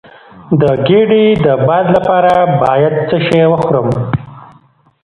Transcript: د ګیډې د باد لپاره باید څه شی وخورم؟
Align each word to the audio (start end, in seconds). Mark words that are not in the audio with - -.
د 0.61 0.63
ګیډې 0.87 1.25
د 1.45 1.47
باد 1.67 1.85
لپاره 1.95 2.33
باید 2.61 2.93
څه 3.07 3.17
شی 3.25 3.41
وخورم؟ 3.51 3.87